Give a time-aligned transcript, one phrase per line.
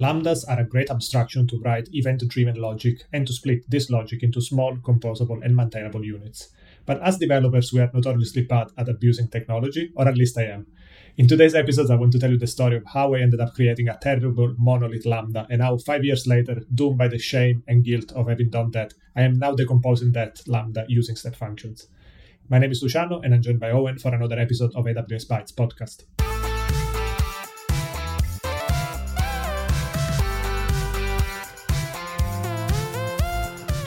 [0.00, 4.22] Lambdas are a great abstraction to write event driven logic and to split this logic
[4.22, 6.48] into small, composable, and maintainable units.
[6.86, 10.66] But as developers, we are notoriously bad at abusing technology, or at least I am.
[11.18, 13.52] In today's episode, I want to tell you the story of how I ended up
[13.52, 17.84] creating a terrible monolith lambda and how five years later, doomed by the shame and
[17.84, 21.88] guilt of having done that, I am now decomposing that lambda using step functions.
[22.48, 25.52] My name is Luciano, and I'm joined by Eoin for another episode of AWS Bites
[25.52, 26.04] podcast.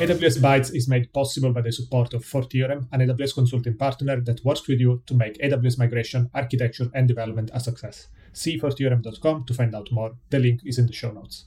[0.03, 4.43] AWS Bites is made possible by the support of fourTheorem, an AWS consulting partner that
[4.43, 8.09] works with you to make AWS migration, architecture, and development a success.
[8.33, 10.11] See fourtheorem.com to find out more.
[10.29, 11.45] The link is in the show notes.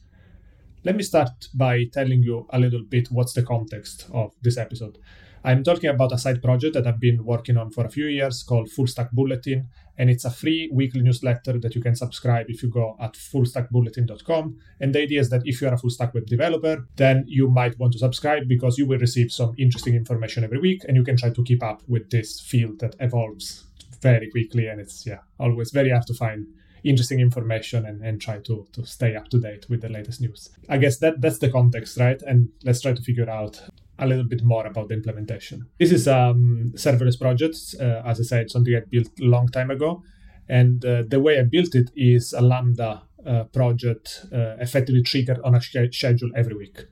[0.85, 4.97] Let me start by telling you a little bit what's the context of this episode.
[5.47, 8.43] I'm talking about a side project that I've been working on for a few years
[8.43, 12.65] called Full Stack Bulletin, and it's a free weekly newsletter that you can subscribe if
[12.65, 14.59] you go at fullstackbulletin.com.
[14.81, 17.49] And the idea is that if you are a full stack web developer, then you
[17.49, 21.05] might want to subscribe because you will receive some interesting information every week, and you
[21.05, 23.67] can try to keep up with this field that evolves
[24.03, 26.49] very quickly, and it's yeah always very hard to find
[26.83, 30.51] interesting information and, and try to, to stay up to date with the latest news.
[30.69, 32.21] I guess that that's the context, right?
[32.23, 33.61] And let's try to figure out
[33.99, 35.67] a little bit more about the implementation.
[35.79, 39.49] This is a um, serverless project, uh, as I said, something I built a long
[39.49, 40.03] time ago.
[40.49, 45.41] And uh, the way I built it is a Lambda uh, project uh, effectively triggered
[45.43, 46.85] on a sh- schedule every week.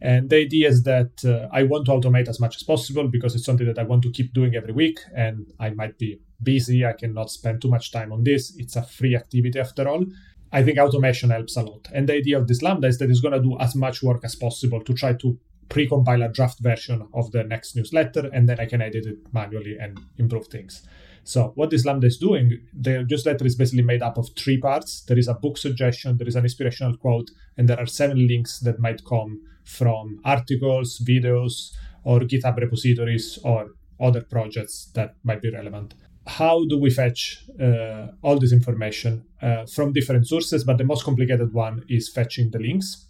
[0.00, 3.34] And the idea is that uh, I want to automate as much as possible because
[3.34, 5.00] it's something that I want to keep doing every week.
[5.14, 8.54] And I might be busy, I cannot spend too much time on this.
[8.56, 10.04] It's a free activity after all.
[10.52, 11.88] I think automation helps a lot.
[11.92, 14.24] And the idea of this Lambda is that it's going to do as much work
[14.24, 18.58] as possible to try to pre-compile a draft version of the next newsletter and then
[18.58, 20.82] I can edit it manually and improve things.
[21.24, 25.02] So what this Lambda is doing, the newsletter is basically made up of three parts.
[25.02, 28.60] There is a book suggestion, there is an inspirational quote, and there are seven links
[28.60, 31.74] that might come from articles, videos,
[32.04, 35.92] or GitHub repositories or other projects that might be relevant.
[36.26, 40.64] How do we fetch uh, all this information uh, from different sources?
[40.64, 43.07] But the most complicated one is fetching the links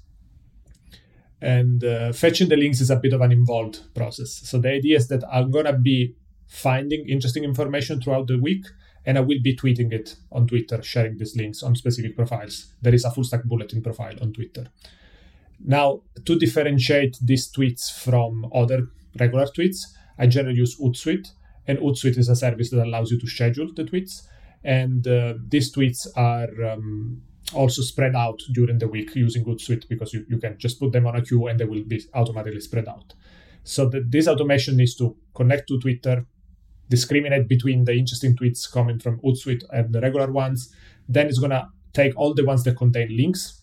[1.40, 4.30] and uh, fetching the links is a bit of an involved process.
[4.44, 6.14] So the idea is that I'm gonna be
[6.46, 8.64] finding interesting information throughout the week,
[9.04, 12.74] and I will be tweeting it on Twitter, sharing these links on specific profiles.
[12.82, 14.66] There is a full stack bulletin profile on Twitter.
[15.64, 18.88] Now, to differentiate these tweets from other
[19.18, 19.86] regular tweets,
[20.18, 21.28] I generally use Hootsuite,
[21.66, 24.22] and Hootsuite is a service that allows you to schedule the tweets.
[24.64, 27.22] And uh, these tweets are um,
[27.54, 31.06] also spread out during the week using Hootsuite because you, you can just put them
[31.06, 33.14] on a queue and they will be automatically spread out.
[33.64, 36.26] So the, this automation needs to connect to Twitter,
[36.88, 40.74] discriminate between the interesting tweets coming from Hootsuite and the regular ones.
[41.08, 43.62] Then it's going to take all the ones that contain links.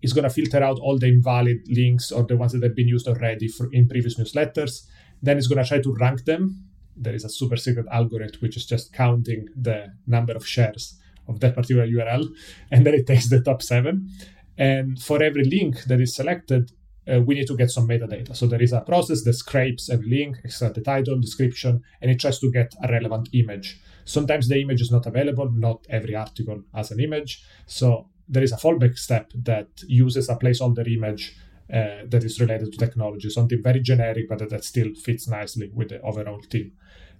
[0.00, 2.88] It's going to filter out all the invalid links or the ones that have been
[2.88, 4.86] used already for, in previous newsletters.
[5.22, 6.64] Then it's going to try to rank them.
[6.96, 11.40] There is a super secret algorithm which is just counting the number of shares of
[11.40, 12.26] that particular URL,
[12.70, 14.10] and then it takes the top seven.
[14.56, 16.72] And for every link that is selected,
[17.10, 18.36] uh, we need to get some metadata.
[18.36, 22.20] So there is a process that scrapes every link, extract the title, description, and it
[22.20, 23.80] tries to get a relevant image.
[24.04, 27.44] Sometimes the image is not available, not every article has an image.
[27.66, 31.36] So there is a fallback step that uses a placeholder image
[31.72, 35.90] uh, that is related to technology, something very generic, but that still fits nicely with
[35.90, 36.72] the overall theme.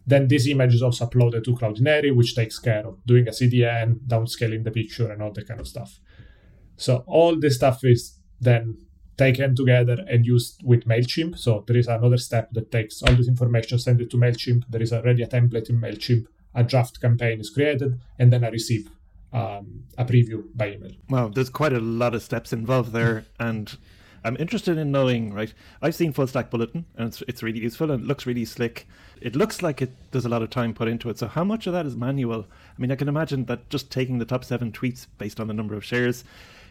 [0.08, 3.98] Then this image is also uploaded to Cloudinary, which takes care of doing a CDN,
[4.06, 6.00] downscaling the picture, and all that kind of stuff.
[6.78, 8.78] So all this stuff is then
[9.18, 11.36] taken together and used with MailChimp.
[11.36, 14.62] So there is another step that takes all this information, send it to MailChimp.
[14.70, 16.24] There is already a template in MailChimp.
[16.54, 18.88] A draft campaign is created, and then I receive
[19.34, 20.92] um, a preview by email.
[21.10, 23.26] Wow, there's quite a lot of steps involved there.
[23.38, 23.76] and
[24.24, 25.52] I'm interested in knowing, right?
[25.82, 28.86] I've seen Full Stack Bulletin, and it's, it's really useful and it looks really slick.
[29.20, 31.18] It looks like it there's a lot of time put into it.
[31.18, 32.46] So how much of that is manual?
[32.76, 35.54] I mean, I can imagine that just taking the top seven tweets based on the
[35.54, 36.24] number of shares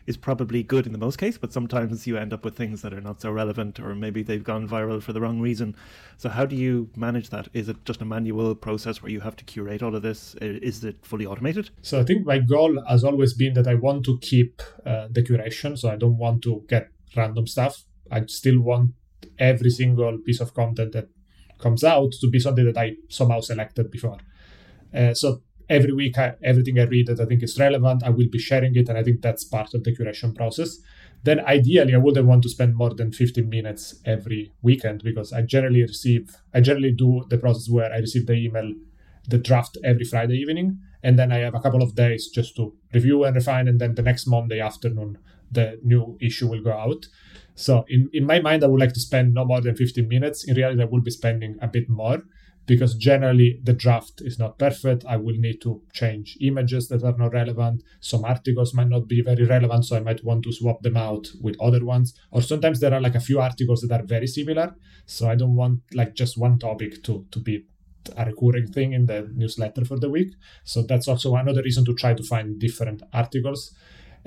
[0.08, 2.94] is probably good in the most case, but sometimes you end up with things that
[2.94, 5.76] are not so relevant, or maybe they've gone viral for the wrong reason.
[6.16, 7.50] So how do you manage that?
[7.54, 10.34] Is it just a manual process where you have to curate all of this?
[10.36, 11.70] Is it fully automated?
[11.82, 15.22] So I think my goal has always been that I want to keep uh, the
[15.22, 17.84] curation, so I don't want to get random stuff.
[18.12, 18.92] I still want
[19.40, 21.10] every single piece of content that
[21.60, 24.18] comes out to be something that I somehow selected before.
[24.94, 28.30] Uh, so every week, I, everything I read that I think is relevant, I will
[28.32, 30.78] be sharing it, and I think that's part of the curation process.
[31.24, 35.42] Then ideally, I wouldn't want to spend more than 15 minutes every weekend because I
[35.42, 38.72] generally receive, I generally do the process where I receive the email,
[39.28, 42.74] the draft every Friday evening, and then I have a couple of days just to
[42.94, 45.18] review and refine, and then the next Monday afternoon
[45.52, 47.08] the new issue will go out.
[47.56, 50.44] So in, in my mind, I would like to spend no more than 15 minutes.
[50.48, 52.22] In reality, I will be spending a bit more
[52.68, 55.06] because generally the draft is not perfect.
[55.08, 57.82] I will need to change images that are not relevant.
[58.02, 61.30] Some articles might not be very relevant, so I might want to swap them out
[61.42, 62.14] with other ones.
[62.30, 65.56] Or sometimes there are like a few articles that are very similar, so I don't
[65.56, 67.66] want like just one topic to to be
[68.16, 70.34] a recurring thing in the newsletter for the week.
[70.64, 73.74] So that's also another reason to try to find different articles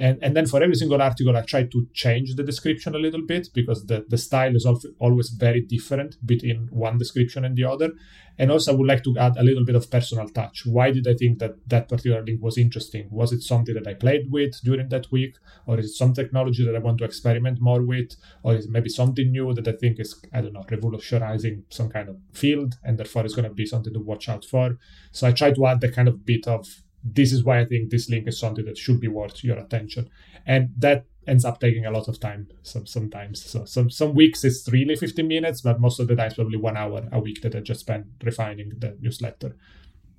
[0.01, 3.21] and, and then for every single article, I try to change the description a little
[3.21, 4.67] bit because the, the style is
[4.99, 7.91] always very different between one description and the other.
[8.39, 10.63] And also, I would like to add a little bit of personal touch.
[10.65, 13.09] Why did I think that that particular link was interesting?
[13.11, 15.37] Was it something that I played with during that week?
[15.67, 18.17] Or is it some technology that I want to experiment more with?
[18.43, 22.09] Or is maybe something new that I think is, I don't know, revolutionizing some kind
[22.09, 24.79] of field and therefore it's going to be something to watch out for?
[25.13, 26.67] So I try to add the kind of bit of
[27.03, 30.11] this is why I think this link is something that should be worth your attention.
[30.47, 33.45] And that ends up taking a lot of time some, sometimes.
[33.45, 36.59] So some, some weeks it's really 15 minutes, but most of the time it's probably
[36.59, 39.57] one hour a week that I just spend refining the newsletter.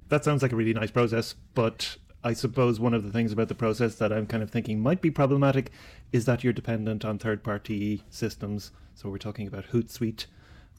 [0.10, 3.48] That sounds like a really nice process, but I suppose one of the things about
[3.48, 5.72] the process that I'm kind of thinking might be problematic
[6.12, 8.72] is that you're dependent on third party systems.
[8.94, 10.26] So we're talking about Hootsuite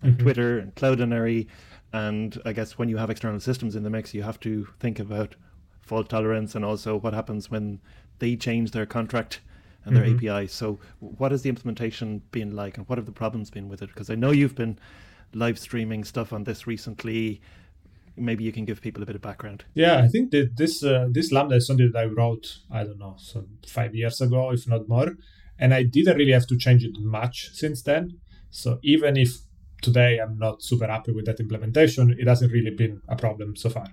[0.03, 0.23] and mm-hmm.
[0.23, 1.49] Twitter and Cloudinary.
[1.93, 4.99] And I guess when you have external systems in the mix, you have to think
[4.99, 5.35] about
[5.83, 7.81] fault tolerance and also what happens when
[8.19, 9.41] they change their contract
[9.85, 10.29] and their mm-hmm.
[10.29, 10.47] API.
[10.47, 13.89] So, what has the implementation been like, and what have the problems been with it?
[13.89, 14.79] Because I know you've been
[15.35, 17.41] live streaming stuff on this recently.
[18.17, 19.65] Maybe you can give people a bit of background.
[19.75, 22.59] Yeah, I think that this uh, this Lambda is something that I wrote.
[22.71, 25.17] I don't know, so five years ago, if not more,
[25.59, 28.21] and I didn't really have to change it much since then.
[28.51, 29.31] So even if
[29.81, 33.71] today I'm not super happy with that implementation, it hasn't really been a problem so
[33.71, 33.89] far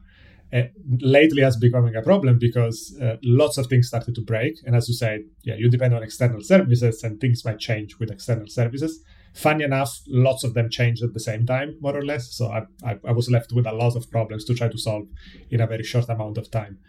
[1.02, 4.58] lately has becoming a problem because uh, lots of things started to break.
[4.66, 8.10] And as you said, yeah, you depend on external services and things might change with
[8.10, 9.04] external services.
[9.36, 12.34] Funny enough, lots of them changed at the same time, more or less.
[12.34, 15.08] So I, I, I was left with a lot of problems to try to solve
[15.52, 16.80] in a very short amount of time.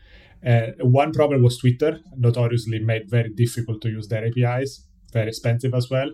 [0.44, 5.74] Uh, one problem was Twitter, notoriously made very difficult to use their APIs, very expensive
[5.74, 6.10] as well.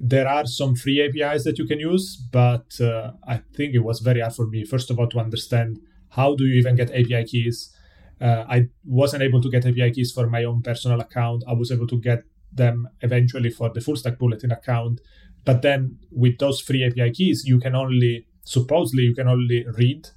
[0.00, 4.00] There are some free APIs that you can use, but uh, I think it was
[4.00, 5.78] very hard for me, first of all, to understand
[6.10, 7.74] how do you even get API keys?
[8.20, 11.44] Uh, I wasn't able to get API keys for my own personal account.
[11.46, 15.00] I was able to get them eventually for the full stack bulletin account.
[15.44, 20.08] But then with those free API keys, you can only, supposedly, you can only read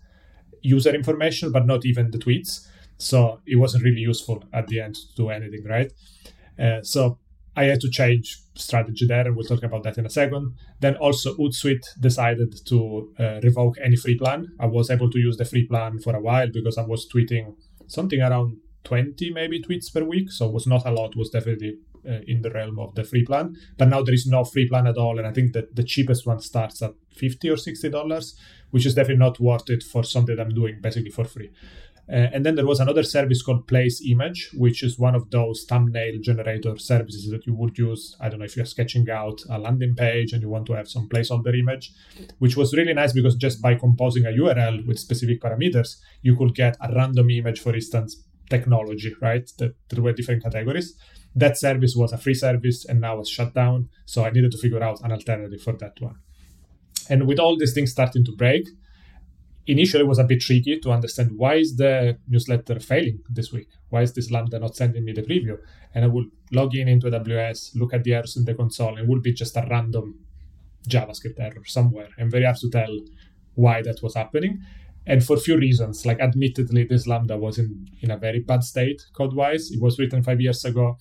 [0.61, 2.67] user information, but not even the tweets.
[2.97, 5.91] So it wasn't really useful at the end to do anything, right?
[6.57, 7.17] Uh, so
[7.55, 10.55] I had to change strategy there, and we'll talk about that in a second.
[10.79, 14.47] Then also Hootsuite decided to uh, revoke any free plan.
[14.59, 17.55] I was able to use the free plan for a while because I was tweeting
[17.87, 21.15] something around 20 maybe tweets per week, so it was not a lot.
[21.15, 21.77] Was definitely
[22.07, 23.55] uh, in the realm of the free plan.
[23.77, 26.25] But now there is no free plan at all, and I think that the cheapest
[26.25, 28.35] one starts at 50 or 60 dollars,
[28.71, 31.51] which is definitely not worth it for something that I'm doing basically for free.
[32.11, 35.63] Uh, and then there was another service called Place Image, which is one of those
[35.63, 38.17] thumbnail generator services that you would use.
[38.19, 40.89] I don't know if you're sketching out a landing page and you want to have
[40.89, 41.93] some placeholder image,
[42.39, 46.53] which was really nice because just by composing a URL with specific parameters, you could
[46.53, 49.49] get a random image, for instance, technology, right?
[49.59, 50.95] That there were different categories.
[51.33, 53.87] That service was a free service and now it's shut down.
[54.05, 56.17] So I needed to figure out an alternative for that one.
[57.09, 58.67] And with all these things starting to break,
[59.67, 63.67] initially it was a bit tricky to understand why is the newsletter failing this week?
[63.89, 65.57] Why is this Lambda not sending me the preview?
[65.93, 68.99] And I would log in into AWS, look at the errors in the console, and
[68.99, 70.19] it would be just a random
[70.87, 72.09] JavaScript error somewhere.
[72.17, 72.99] And very hard to tell
[73.55, 74.61] why that was happening.
[75.05, 78.63] And for a few reasons, like admittedly, this Lambda was in, in a very bad
[78.63, 79.71] state code-wise.
[79.71, 80.97] It was written five years ago.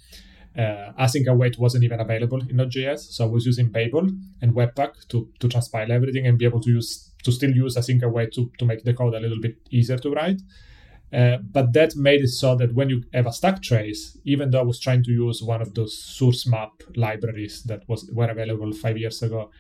[0.56, 4.10] Uh, async await wasn't even available in Node.js, so I was using Babel
[4.42, 8.02] and Webpack to, to transpile everything and be able to use to still use async
[8.02, 10.40] await to, to make the code a little bit easier to write.
[11.12, 14.60] Uh, but that made it so that when you have a stack trace, even though
[14.60, 18.72] I was trying to use one of those source map libraries that was were available
[18.72, 19.50] five years ago,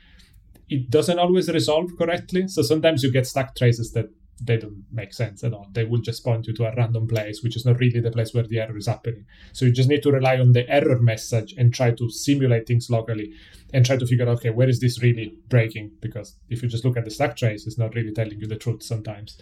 [0.68, 2.46] it doesn't always resolve correctly.
[2.46, 4.06] So sometimes you get stack traces that
[4.42, 5.68] they don't make sense at all.
[5.72, 8.32] They will just point you to a random place, which is not really the place
[8.32, 9.26] where the error is happening.
[9.52, 12.88] So you just need to rely on the error message and try to simulate things
[12.90, 13.32] locally
[13.74, 15.92] and try to figure out, okay, where is this really breaking?
[16.00, 18.56] Because if you just look at the stack trace, it's not really telling you the
[18.56, 19.38] truth sometimes.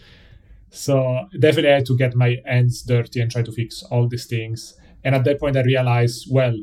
[0.69, 4.25] So definitely I had to get my hands dirty and try to fix all these
[4.25, 4.77] things.
[5.03, 6.55] And at that point I realized, well,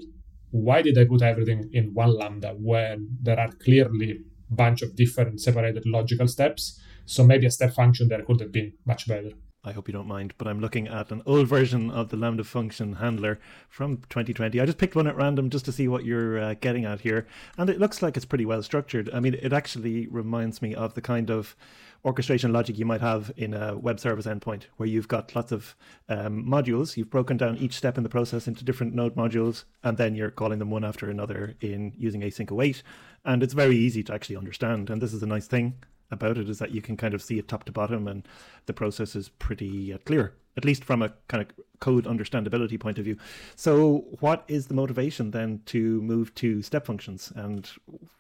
[0.51, 4.95] why did I put everything in one lambda when there are clearly a bunch of
[4.95, 6.81] different separated logical steps?
[7.07, 9.31] So maybe a step function there could have been much better.
[9.67, 12.45] I hope you don't mind, but I'm looking at an old version of the Lambda
[12.45, 14.61] function handler from 2020.
[14.61, 17.27] I just picked one at random just to see what you're uh, getting at here.
[17.59, 19.11] And it looks like it's pretty well structured.
[19.13, 21.57] I mean, it actually reminds me of the kind of
[22.05, 25.75] orchestration logic you might have in a web service endpoint, where you've got lots of
[26.09, 26.97] um, modules.
[26.97, 30.31] You've broken down each step in the process into different node modules, and then you're
[30.31, 32.85] calling them one after another in using async await.
[33.25, 34.91] And it's very easy to actually understand.
[34.91, 35.75] And this is a nice thing
[36.11, 38.27] about it is that you can kind of see it top to bottom, and
[38.67, 41.49] the process is pretty uh, clear, at least from a kind of
[41.81, 43.17] code understandability point of view.
[43.55, 47.69] So, what is the motivation then to move to step functions, and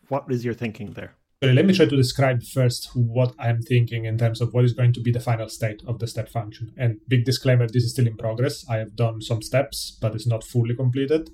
[0.09, 1.15] what is your thinking there?
[1.43, 4.95] Let me try to describe first what I'm thinking in terms of what is going
[4.95, 6.73] to be the final state of the step function.
[6.79, 8.65] And big disclaimer, this is still in progress.
[8.71, 11.29] I have done some steps, but it's not fully completed.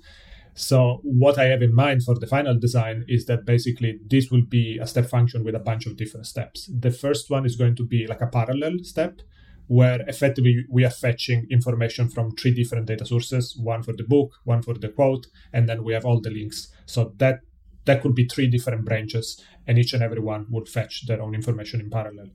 [0.55, 4.43] So what I have in mind for the final design is that basically this will
[4.43, 6.69] be a step function with a bunch of different steps.
[6.71, 9.21] The first one is going to be like a parallel step
[9.67, 14.33] where effectively we are fetching information from three different data sources, one for the book,
[14.43, 16.67] one for the quote, and then we have all the links.
[16.85, 17.39] So that
[17.85, 21.35] that could be three different branches, and each and every one would fetch their own
[21.35, 22.27] information in parallel.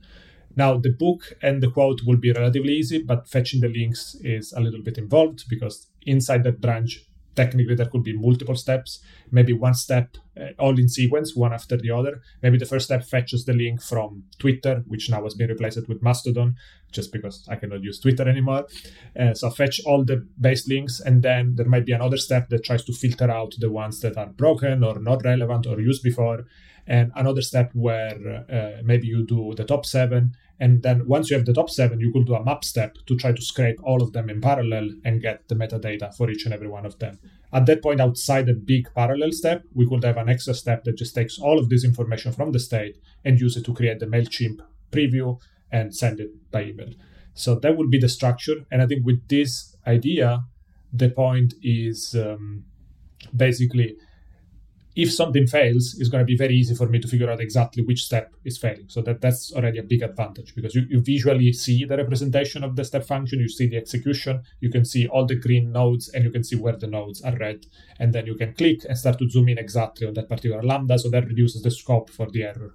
[0.57, 4.53] Now, the book and the quote will be relatively easy, but fetching the links is
[4.53, 7.05] a little bit involved because inside that branch,
[7.43, 8.91] technically there could be multiple steps
[9.31, 10.09] maybe one step
[10.41, 12.21] uh, all in sequence one after the other.
[12.43, 16.03] Maybe the first step fetches the link from twitter which now has been replaced with
[16.03, 16.57] mastodon
[16.97, 18.67] just because i cannot use twitter anymore.
[19.19, 22.65] Uh, so fetch all the base links and then there might be another step that
[22.65, 26.45] tries to filter out the ones that are broken or not relevant or used before
[26.87, 28.17] and another step where
[28.51, 32.01] uh, maybe you do the top seven and then once you have the top seven,
[32.01, 34.91] you could do a map step to try to scrape all of them in parallel
[35.05, 37.19] and get the metadata for each and every one of them.
[37.53, 40.97] At that point, outside the big parallel step, we could have an extra step that
[40.97, 44.07] just takes all of this information from the state and use it to create the
[44.07, 44.61] MailChimp
[44.91, 45.39] preview
[45.71, 46.93] and send it by email.
[47.35, 48.67] So that would be the structure.
[48.71, 50.45] And I think with this idea,
[50.93, 52.65] the point is um,
[53.35, 53.97] basically
[54.99, 57.85] if something fails, it's going to be very easy for me to figure out exactly
[57.85, 58.89] which step is failing.
[58.89, 62.75] So that that's already a big advantage because you, you visually see the representation of
[62.75, 66.25] the step function, you see the execution, you can see all the green nodes, and
[66.25, 67.65] you can see where the nodes are red.
[68.01, 70.99] And then you can click and start to zoom in exactly on that particular lambda.
[70.99, 72.75] So that reduces the scope for the error.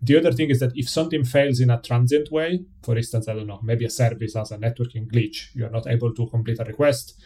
[0.00, 3.34] The other thing is that if something fails in a transient way, for instance, I
[3.34, 6.60] don't know, maybe a service has a networking glitch, you are not able to complete
[6.60, 7.20] a request,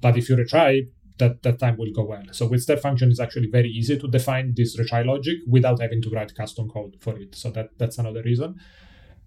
[0.00, 2.24] but if you retry, that that time will go well.
[2.32, 6.02] So with step function, it's actually very easy to define this retry logic without having
[6.02, 7.34] to write custom code for it.
[7.34, 8.60] So that that's another reason.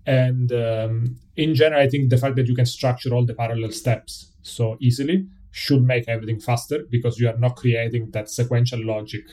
[0.06, 3.72] And um, in general, I think the fact that you can structure all the parallel
[3.72, 9.24] steps so easily should make everything faster because you are not creating that sequential logic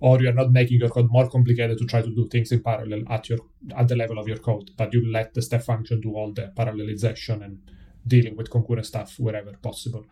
[0.00, 3.02] or you're not making your code more complicated to try to do things in parallel
[3.08, 3.38] at your
[3.76, 6.52] at the level of your code but you let the step function do all the
[6.56, 7.58] parallelization and
[8.06, 10.04] dealing with concurrent stuff wherever possible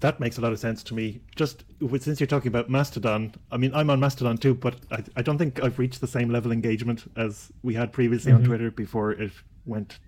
[0.00, 1.20] that makes a lot of sense to me.
[1.34, 1.64] Just
[2.00, 5.38] since you're talking about Mastodon, I mean, I'm on Mastodon too, but I, I don't
[5.38, 8.42] think I've reached the same level engagement as we had previously mm-hmm.
[8.42, 9.32] on Twitter before it
[9.64, 9.98] went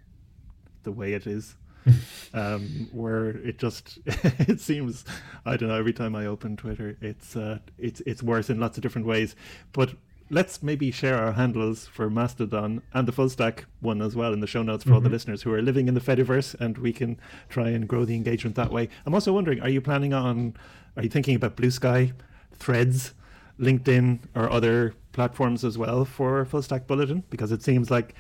[0.83, 1.57] the way it is.
[2.35, 5.05] um, where it just it seems
[5.45, 8.77] I don't know every time I open Twitter it's uh, it's it's worse in lots
[8.77, 9.37] of different ways.
[9.73, 9.95] But
[10.31, 14.41] let's maybe share our handles for Mastodon and the full stack one as well in
[14.41, 14.95] the show notes for mm-hmm.
[14.95, 15.15] all the mm-hmm.
[15.15, 17.19] listeners who are living in the Fediverse, and we can
[17.49, 18.89] try and grow the engagement that way.
[19.05, 20.55] I'm also wondering, are you planning on,
[20.97, 22.13] are you thinking about Bluesky,
[22.55, 23.15] Threads,
[23.61, 27.25] LinkedIn, or other platforms as well for Full Stack Bulletin?
[27.31, 28.15] Because it seems like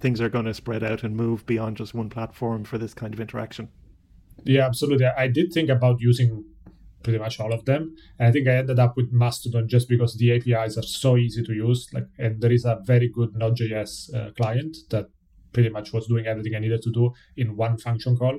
[0.00, 3.12] things are going to spread out and move beyond just one platform for this kind
[3.12, 3.68] of interaction.
[4.44, 5.06] Yeah, absolutely.
[5.06, 6.44] I did think about using
[7.02, 7.94] pretty much all of them.
[8.18, 11.42] And I think I ended up with Mastodon just because the APIs are so easy
[11.42, 11.88] to use.
[11.92, 15.06] Like, and there is a very good Node.js uh, client that
[15.52, 18.38] pretty much was doing everything I needed to do in one function call.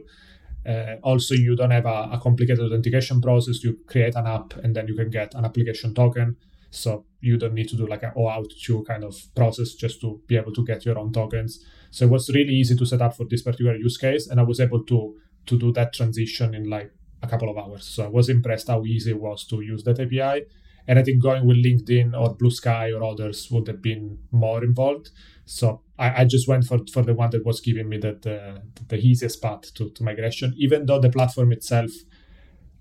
[0.68, 3.64] Uh, also, you don't have a, a, complicated authentication process.
[3.64, 6.36] You create an app and then you can get an application token.
[6.70, 10.22] So you don't need to do like an OAuth 2 kind of process just to
[10.28, 11.64] be able to get your own tokens.
[11.92, 14.44] So it was really easy to set up for this particular use case, and I
[14.44, 15.16] was able to
[15.48, 17.86] to do that transition in like a couple of hours.
[17.86, 20.46] So I was impressed how easy it was to use that API.
[20.88, 25.12] And I think going with LinkedIn or Bluesky or others would have been more involved.
[25.46, 28.62] So I, I just went for, for the one that was giving me that uh,
[28.88, 31.92] the easiest path to, to migration, even though the platform itself,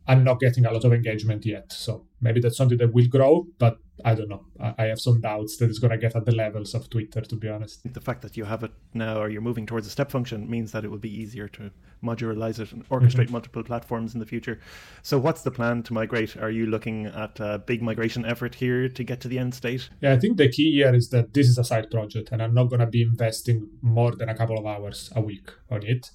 [0.06, 1.72] I'm not getting a lot of engagement yet.
[1.72, 4.44] So maybe that's something that will grow, but I don't know.
[4.78, 7.36] I have some doubts that it's going to get at the levels of Twitter, to
[7.36, 7.80] be honest.
[7.92, 10.72] The fact that you have it now or you're moving towards a step function means
[10.72, 11.70] that it will be easier to
[12.02, 13.32] modularize it and orchestrate mm-hmm.
[13.32, 14.60] multiple platforms in the future.
[15.02, 16.36] So, what's the plan to migrate?
[16.36, 19.88] Are you looking at a big migration effort here to get to the end state?
[20.00, 22.54] Yeah, I think the key here is that this is a side project and I'm
[22.54, 26.10] not going to be investing more than a couple of hours a week on it.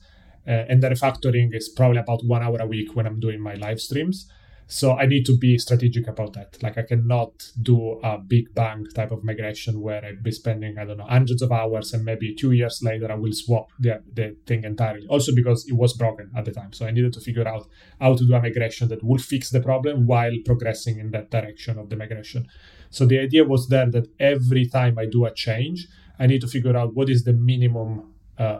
[0.48, 3.56] uh, and the refactoring is probably about one hour a week when I'm doing my
[3.56, 4.30] live streams.
[4.67, 6.62] So I need to be strategic about that.
[6.63, 10.86] Like I cannot do a big bang type of migration where I'd be spending, I
[10.86, 14.36] don't know, hundreds of hours and maybe two years later I will swap the, the
[14.46, 15.05] thing entirely.
[15.08, 16.74] Also because it was broken at the time.
[16.74, 17.67] So I needed to figure out
[18.00, 21.77] how to do a migration that will fix the problem while progressing in that direction
[21.77, 22.48] of the migration.
[22.89, 25.88] So the idea was there that every time I do a change,
[26.20, 28.60] I need to figure out what is the minimum uh,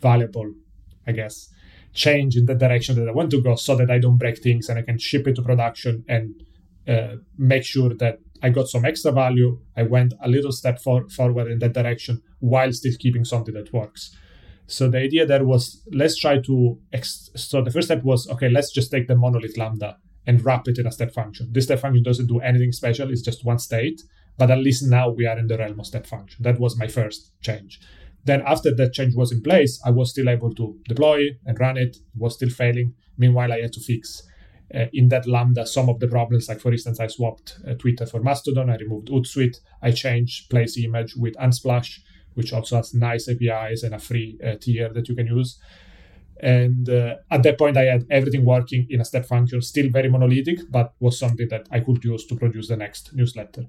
[0.00, 0.52] valuable,
[1.06, 1.48] I guess,
[1.92, 4.68] change in the direction that I want to go so that I don't break things
[4.68, 6.34] and I can ship it to production and
[6.86, 9.60] uh, make sure that I got some extra value.
[9.76, 13.72] I went a little step for, forward in that direction while still keeping something that
[13.72, 14.16] works.
[14.66, 16.78] So the idea there was let's try to.
[16.92, 20.68] Ex- so the first step was okay, let's just take the monolith lambda and wrap
[20.68, 21.48] it in a step function.
[21.52, 24.02] This step function doesn't do anything special, it's just one state.
[24.36, 26.42] But at least now we are in the realm of step function.
[26.42, 27.80] That was my first change.
[28.24, 31.76] Then after that change was in place, I was still able to deploy and run
[31.76, 31.98] it.
[32.16, 32.94] Was still failing.
[33.16, 34.22] Meanwhile, I had to fix
[34.74, 36.48] uh, in that Lambda some of the problems.
[36.48, 38.70] Like for instance, I swapped uh, Twitter for Mastodon.
[38.70, 39.60] I removed Hootsuite.
[39.82, 42.00] I changed place image with Unsplash,
[42.34, 45.58] which also has nice APIs and a free uh, tier that you can use.
[46.40, 50.08] And uh, at that point, I had everything working in a step function, still very
[50.08, 53.66] monolithic, but was something that I could use to produce the next newsletter.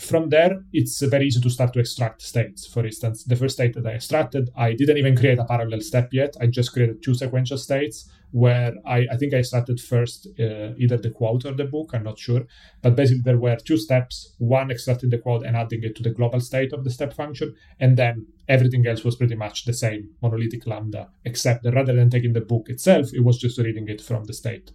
[0.00, 2.66] From there, it's very easy to start to extract states.
[2.66, 6.08] For instance, the first state that I extracted, I didn't even create a parallel step
[6.10, 6.34] yet.
[6.40, 10.96] I just created two sequential states where I, I think I started first uh, either
[10.96, 12.46] the quote or the book, I'm not sure.
[12.80, 16.14] But basically, there were two steps one extracting the quote and adding it to the
[16.14, 17.54] global state of the step function.
[17.78, 22.08] And then everything else was pretty much the same monolithic lambda, except that rather than
[22.08, 24.72] taking the book itself, it was just reading it from the state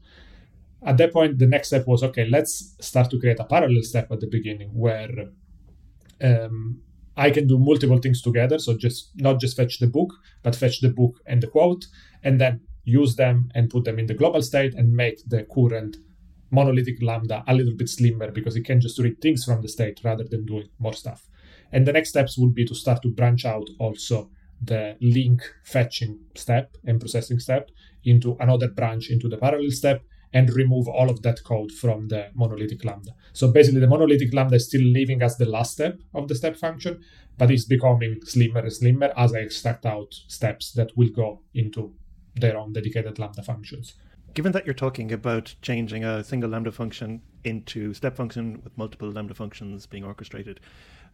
[0.86, 4.12] at that point, the next step was okay, let's start to create a parallel step
[4.12, 5.10] at the beginning where
[6.22, 6.82] um,
[7.18, 8.60] I can do multiple things together.
[8.60, 10.14] So just not just fetch the book,
[10.44, 11.86] but fetch the book and the quote,
[12.24, 15.98] and then use them and put them in the global state and make the current
[16.52, 20.00] monolithic lambda a little bit slimmer because it can just read things from the state
[20.04, 21.28] rather than doing more stuff.
[21.72, 24.30] And the next steps would be to start to branch out also
[24.62, 27.70] the link fetching step and processing step
[28.04, 30.04] into another branch into the parallel step
[30.36, 33.12] and remove all of that code from the monolithic lambda.
[33.32, 36.58] So basically, the monolithic lambda is still leaving as the last step of the step
[36.58, 37.02] function,
[37.38, 41.96] but it's becoming slimmer and slimmer as I extract out steps that will go into
[42.36, 43.94] their own dedicated lambda functions.
[44.34, 49.10] Given that you're talking about changing a single lambda function into step function with multiple
[49.10, 50.60] lambda functions being orchestrated,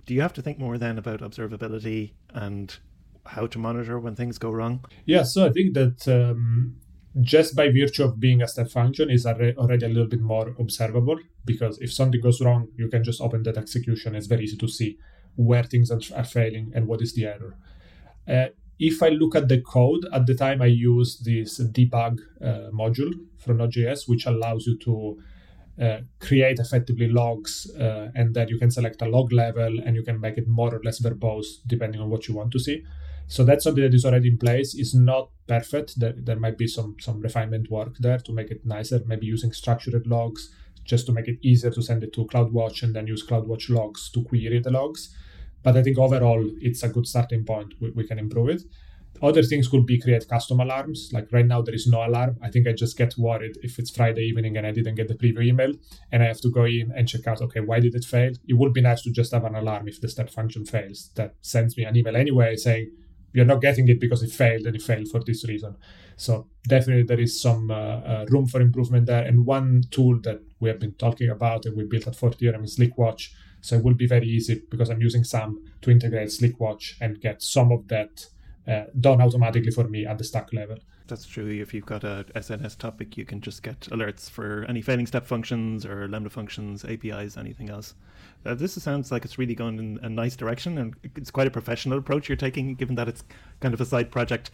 [0.08, 2.80] do you have to think more then about observability and
[3.28, 4.84] how to monitor when things go wrong?
[5.06, 6.78] Yeah, so I think that um,
[7.20, 11.20] just by virtue of being a step function is already a little bit more observable
[11.44, 14.16] because if something goes wrong you can just open that execution.
[14.16, 14.98] It's very easy to see
[15.36, 17.58] where things are, failing and what is the error.
[18.28, 18.48] Uh,
[18.80, 23.14] if i look at the code at the time i use this debug uh, module
[23.38, 25.22] from node.js which allows you to
[25.82, 30.04] uh, create effectively logs uh, and then you can select a log level and you
[30.04, 32.84] can make it more or less verbose depending on what you want to see
[33.28, 34.76] so that's something that is already in place.
[34.76, 36.00] It's not perfect.
[36.00, 39.02] There, there might be some some refinement work there to make it nicer.
[39.06, 40.54] Maybe using structured logs
[40.84, 44.10] just to make it easier to send it to CloudWatch and then use CloudWatch logs
[44.12, 45.16] to query the logs.
[45.64, 47.76] But I think overall it's a good starting point.
[47.80, 48.64] We, we can improve it.
[49.22, 51.12] Other things could be create custom alarms.
[51.14, 52.38] Like right now, there is no alarm.
[52.42, 55.14] I think I just get worried if it's Friday evening and I didn't get the
[55.14, 55.74] preview email
[56.12, 58.32] and I have to go in and check out, okay, why did it fail?
[58.48, 61.36] It would be nice to just have an alarm if the step function fails that
[61.42, 62.90] sends me an email anyway saying,
[63.34, 65.76] you're not getting it because it failed and it failed for this reason.
[66.18, 69.24] So definitely there is some uh, uh, room for improvement there.
[69.24, 72.78] And one tool that we have been talking about and we built at fourTheorem is
[72.78, 73.34] SLIC Watch.
[73.62, 77.20] So it will be very easy because I'm using SAM to integrate SLIC Watch and
[77.22, 78.28] get some of that
[78.68, 80.78] uh, done automatically for me at the stack level.
[81.12, 81.50] That's true.
[81.50, 85.26] If you've got a SNS topic, you can just get alerts for any failing step
[85.26, 87.96] functions or Lambda functions, APIs, anything else.
[88.46, 91.52] Uh, this sounds like it's really going in a nice direction, and it's quite a
[91.52, 93.26] professional approach you're taking, given that it's
[93.60, 94.52] kind of a side project.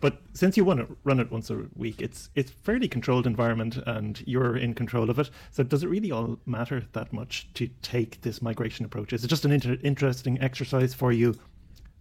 [0.00, 3.76] But since you want to run it once a week, it's it's fairly controlled environment,
[3.86, 5.30] and you're in control of it.
[5.52, 9.12] So does it really all matter that much to take this migration approach?
[9.12, 11.36] Is it just an inter- interesting exercise for you,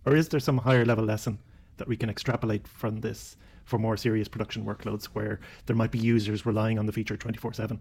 [0.07, 1.37] or is there some higher level lesson
[1.77, 3.37] that we can extrapolate from this
[3.69, 7.37] for more serious production workloads where there might be users relying on the feature twenty
[7.37, 7.79] four seven?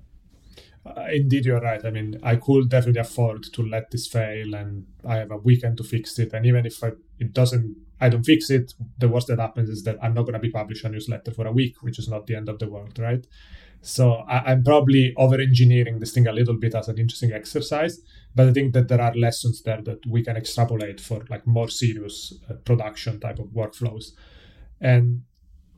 [0.86, 1.84] Uh, indeed, you're right.
[1.84, 5.76] I mean, I could definitely afford to let this fail, and I have a weekend
[5.78, 6.32] to fix it.
[6.32, 9.82] And even if I, it doesn't, I don't fix it, the worst that happens is
[9.84, 12.26] that I'm not going to be publishing a newsletter for a week, which is not
[12.26, 13.26] the end of the world, right?
[13.80, 18.00] So I, am probably over engineering this thing a little bit as an interesting exercise,
[18.34, 21.68] but I think that there are lessons there that we can extrapolate for like more
[21.68, 24.12] serious uh, production type of workflows.
[24.80, 25.22] And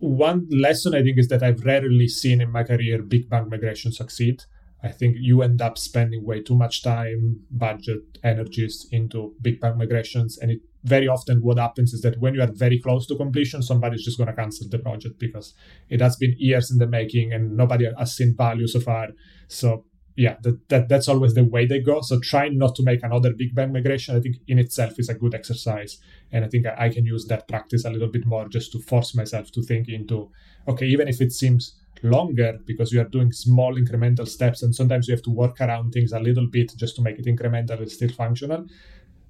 [0.01, 3.93] one lesson I think is that I've rarely seen in my career big bang migration
[3.93, 4.43] succeed.
[4.83, 9.77] I think you end up spending way too much time, budget, energies into big bang
[9.77, 10.39] migrations.
[10.39, 13.63] And it very often what happens is that when you are very close to completion,
[13.63, 15.53] somebody's just going to cancel the project because
[15.91, 19.09] it has been years in the making and nobody has seen value so far.
[19.49, 19.85] So
[20.21, 22.03] yeah, that, that that's always the way they go.
[22.03, 25.15] So trying not to make another big bang migration, I think in itself is a
[25.15, 25.99] good exercise.
[26.31, 28.81] And I think I, I can use that practice a little bit more just to
[28.81, 30.31] force myself to think into,
[30.69, 35.09] okay, even if it seems longer because you are doing small incremental steps and sometimes
[35.09, 37.91] you have to work around things a little bit just to make it incremental and
[37.91, 38.67] still functional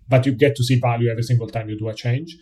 [0.09, 2.39] but you get to see value every single time you do a change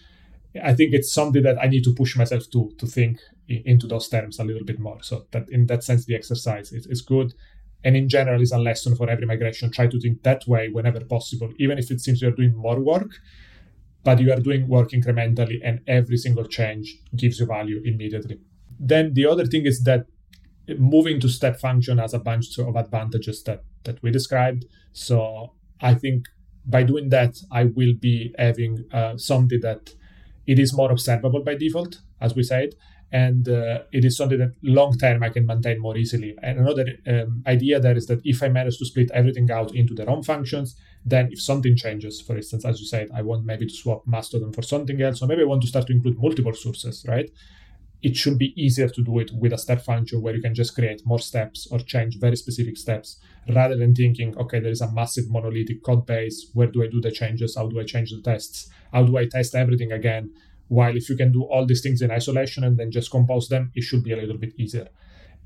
[0.62, 4.06] i think it's something that i need to push myself to to think into those
[4.10, 7.32] terms a little bit more so that in that sense the exercise is, is good
[7.84, 11.00] and in general is a lesson for every migration try to think that way whenever
[11.04, 13.10] possible even if it seems you're doing more work
[14.04, 18.38] but you are doing work incrementally and every single change gives you value immediately
[18.78, 20.06] then the other thing is that
[20.76, 24.66] moving to step function has a bunch of advantages that that we described.
[24.92, 26.26] So I think
[26.66, 29.94] by doing that, I will be having uh, something that
[30.46, 32.74] it is more observable by default, as we said,
[33.10, 36.36] and uh, it is something that long term I can maintain more easily.
[36.42, 39.94] And another um, idea there is that if I manage to split everything out into
[39.94, 43.66] their own functions, then if something changes, for instance, as you said, I want maybe
[43.66, 46.52] to swap Mastodon for something else, or maybe I want to start to include multiple
[46.52, 47.30] sources, right?
[48.02, 50.74] it should be easier to do it with a step function where you can just
[50.74, 53.18] create more steps or change very specific steps
[53.54, 56.50] rather than thinking, okay, there is a massive monolithic code base.
[56.54, 57.56] Where do I do the changes?
[57.56, 58.70] How do I change the tests?
[58.92, 60.30] How do I test everything again?
[60.68, 63.72] While if you can do all these things in isolation and then just compose them,
[63.74, 64.88] it should be a little bit easier.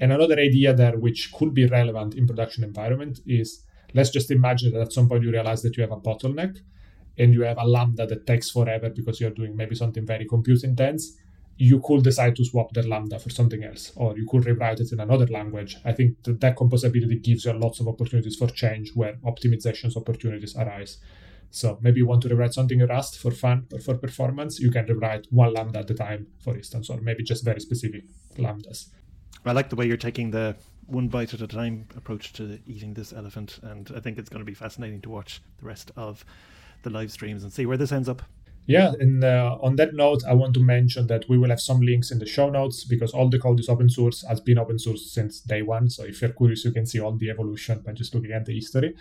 [0.01, 4.73] And another idea there, which could be relevant in production environment, is let's just imagine
[4.73, 6.59] that at some point you realize that you have a bottleneck
[7.19, 10.65] and you have a lambda that takes forever because you're doing maybe something very compute
[10.65, 11.17] intense
[11.57, 14.93] you could decide to swap that lambda for something else, or you could rewrite it
[14.93, 15.77] in another language.
[15.85, 20.57] I think that, that composability gives you lots of opportunities for change where optimizations opportunities
[20.57, 20.99] arise.
[21.53, 24.71] So maybe you want to rewrite something in Rust for fun or for performance, you
[24.71, 28.05] can rewrite one lambda at a time, for instance, or maybe just very specific
[28.39, 28.89] lambdas.
[29.45, 32.95] I like the way you're taking the one bite at a time approach to eating
[32.95, 36.25] this elephant, and I think it's going to be fascinating to watch the rest of
[36.85, 38.23] the live streams and see where this ends up.
[38.65, 41.81] Yeah, and uh, on that note, I want to mention that we will have some
[41.81, 44.79] links in the show notes because all the code is open source, has been open
[44.79, 45.91] source since day one.
[45.91, 48.55] So if you're curious, you can see all the evolution by just looking at the
[48.55, 48.95] history.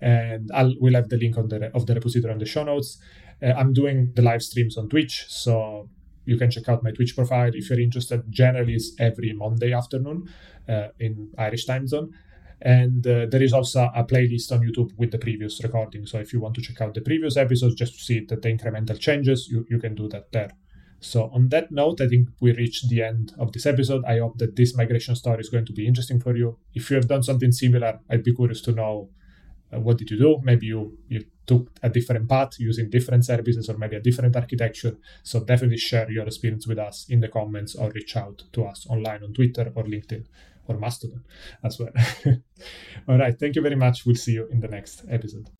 [0.00, 2.98] And I'll we'll have the link on the of the repository on the show notes.
[3.42, 5.88] Uh, I'm doing the live streams on Twitch, so
[6.24, 8.22] you can check out my Twitch profile if you're interested.
[8.30, 10.28] Generally, it's every Monday afternoon
[10.68, 12.12] uh, in Irish time zone.
[12.62, 16.06] And uh, there is also a playlist on YouTube with the previous recording.
[16.06, 18.48] So if you want to check out the previous episodes just to see the, the
[18.48, 20.50] incremental changes, you, you can do that there.
[21.00, 24.02] So on that note, I think we reached the end of this episode.
[24.06, 26.56] I hope that this migration story is going to be interesting for you.
[26.72, 29.10] If you have done something similar, I'd be curious to know
[29.74, 30.40] uh, what did you do.
[30.42, 34.96] Maybe you you took a different path using different services or maybe a different architecture.
[35.22, 38.86] So definitely share your experience with us in the comments or reach out to us
[38.88, 40.24] online on Twitter or LinkedIn
[40.66, 41.22] or Mastodon
[41.62, 41.90] as well.
[43.08, 43.38] All right.
[43.38, 44.06] Thank you very much.
[44.06, 45.50] We'll see you in the next episode.